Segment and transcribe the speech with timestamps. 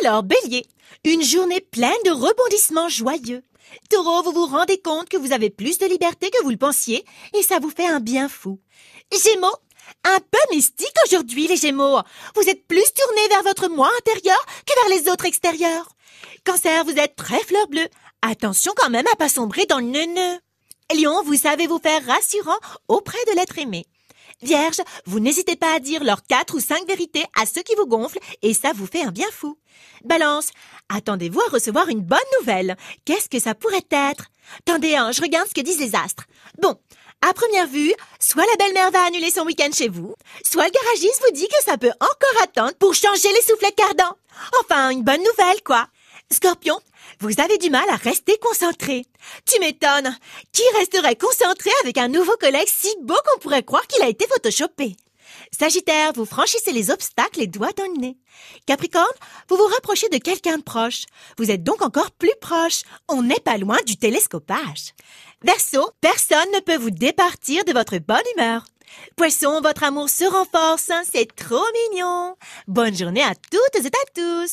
[0.00, 0.64] Alors, bélier,
[1.04, 3.42] une journée pleine de rebondissements joyeux.
[3.90, 7.04] Taureau, vous vous rendez compte que vous avez plus de liberté que vous le pensiez
[7.34, 8.60] et ça vous fait un bien fou.
[9.12, 9.56] Gémeaux,
[10.04, 12.00] un peu mystique aujourd'hui, les Gémeaux.
[12.34, 15.88] Vous êtes plus tournés vers votre moi intérieur que vers les autres extérieurs.
[16.44, 17.88] Cancer, vous êtes très fleur bleue.
[18.22, 20.38] Attention quand même à pas sombrer dans le neuneu.
[20.94, 22.58] Lion, vous savez vous faire rassurant
[22.88, 23.86] auprès de l'être aimé.
[24.42, 27.86] Vierge, vous n'hésitez pas à dire leurs quatre ou cinq vérités à ceux qui vous
[27.86, 29.58] gonflent et ça vous fait un bien fou.
[30.04, 30.50] Balance,
[30.88, 32.76] attendez-vous à recevoir une bonne nouvelle.
[33.04, 34.26] Qu'est-ce que ça pourrait être?
[34.60, 36.26] Attendez, hein, je regarde ce que disent les astres.
[36.62, 36.76] Bon,
[37.20, 40.14] à première vue, soit la belle-mère va annuler son week-end chez vous,
[40.44, 44.16] soit le garagiste vous dit que ça peut encore attendre pour changer les soufflets cardants.
[44.60, 45.88] Enfin, une bonne nouvelle, quoi.
[46.30, 46.78] Scorpion,
[47.20, 49.06] vous avez du mal à rester concentré.
[49.46, 50.14] Tu m'étonnes.
[50.52, 54.26] Qui resterait concentré avec un nouveau collègue si beau qu'on pourrait croire qu'il a été
[54.26, 54.96] photoshopé?
[55.58, 58.18] Sagittaire, vous franchissez les obstacles les doigts dans le nez.
[58.66, 59.06] Capricorne,
[59.48, 61.04] vous vous rapprochez de quelqu'un de proche.
[61.38, 62.82] Vous êtes donc encore plus proche.
[63.08, 64.92] On n'est pas loin du télescopage.
[65.42, 68.64] Verseau, personne ne peut vous départir de votre bonne humeur.
[69.16, 70.90] Poisson, votre amour se renforce.
[71.10, 72.36] C'est trop mignon.
[72.66, 74.52] Bonne journée à toutes et à tous.